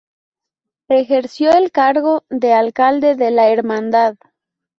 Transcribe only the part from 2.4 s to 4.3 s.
alcalde de la hermandad.